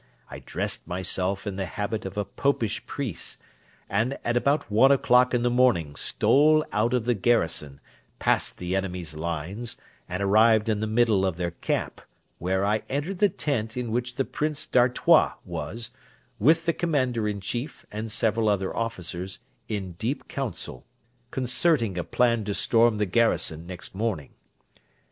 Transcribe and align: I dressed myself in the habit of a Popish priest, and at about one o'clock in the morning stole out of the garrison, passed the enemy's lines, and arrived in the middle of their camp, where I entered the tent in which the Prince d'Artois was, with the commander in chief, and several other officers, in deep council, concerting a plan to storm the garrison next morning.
I 0.31 0.39
dressed 0.39 0.87
myself 0.87 1.45
in 1.45 1.57
the 1.57 1.67
habit 1.67 2.05
of 2.07 2.17
a 2.17 2.25
Popish 2.25 2.83
priest, 2.87 3.39
and 3.87 4.17
at 4.23 4.35
about 4.35 4.71
one 4.71 4.91
o'clock 4.91 5.31
in 5.31 5.43
the 5.43 5.49
morning 5.51 5.95
stole 5.95 6.65
out 6.71 6.95
of 6.95 7.05
the 7.05 7.13
garrison, 7.13 7.79
passed 8.17 8.57
the 8.57 8.75
enemy's 8.75 9.13
lines, 9.13 9.77
and 10.09 10.23
arrived 10.23 10.69
in 10.69 10.79
the 10.79 10.87
middle 10.87 11.23
of 11.23 11.37
their 11.37 11.51
camp, 11.51 12.01
where 12.39 12.65
I 12.65 12.81
entered 12.89 13.19
the 13.19 13.29
tent 13.29 13.77
in 13.77 13.91
which 13.91 14.15
the 14.15 14.25
Prince 14.25 14.65
d'Artois 14.65 15.33
was, 15.45 15.91
with 16.39 16.65
the 16.65 16.73
commander 16.73 17.27
in 17.27 17.39
chief, 17.39 17.85
and 17.91 18.11
several 18.11 18.49
other 18.49 18.75
officers, 18.75 19.37
in 19.67 19.91
deep 19.99 20.27
council, 20.27 20.83
concerting 21.29 21.95
a 21.99 22.03
plan 22.03 22.43
to 22.45 22.55
storm 22.55 22.97
the 22.97 23.05
garrison 23.05 23.67
next 23.67 23.93
morning. 23.93 24.31